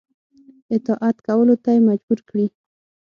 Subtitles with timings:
[0.75, 2.47] اطاعت کولو ته یې مجبور کړي.